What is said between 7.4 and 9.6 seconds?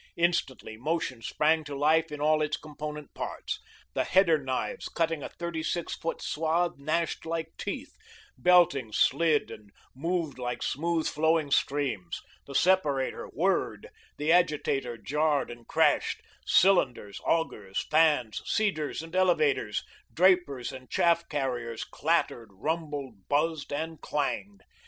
teeth; beltings slid